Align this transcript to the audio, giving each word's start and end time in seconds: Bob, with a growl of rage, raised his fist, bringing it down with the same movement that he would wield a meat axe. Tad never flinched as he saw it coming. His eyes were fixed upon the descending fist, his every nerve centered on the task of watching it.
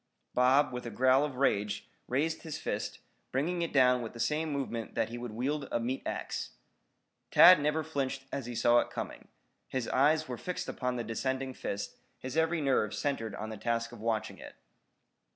Bob, 0.33 0.73
with 0.73 0.87
a 0.87 0.89
growl 0.89 1.23
of 1.23 1.35
rage, 1.35 1.87
raised 2.07 2.41
his 2.41 2.57
fist, 2.57 2.97
bringing 3.31 3.61
it 3.61 3.71
down 3.71 4.01
with 4.01 4.13
the 4.13 4.19
same 4.19 4.51
movement 4.51 4.95
that 4.95 5.09
he 5.09 5.17
would 5.19 5.31
wield 5.33 5.67
a 5.71 5.79
meat 5.79 6.01
axe. 6.07 6.53
Tad 7.29 7.59
never 7.61 7.83
flinched 7.83 8.23
as 8.31 8.47
he 8.47 8.55
saw 8.55 8.79
it 8.79 8.89
coming. 8.89 9.27
His 9.67 9.87
eyes 9.89 10.27
were 10.27 10.39
fixed 10.39 10.67
upon 10.67 10.95
the 10.95 11.03
descending 11.03 11.53
fist, 11.53 11.97
his 12.17 12.35
every 12.35 12.61
nerve 12.61 12.95
centered 12.95 13.35
on 13.35 13.49
the 13.51 13.57
task 13.57 13.91
of 13.91 13.99
watching 14.01 14.39
it. 14.39 14.55